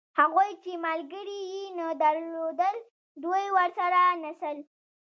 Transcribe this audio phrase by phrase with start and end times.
[0.19, 2.75] هغوی چې ملګري یې نه درلودل
[3.23, 4.57] دوی ورسره نڅل.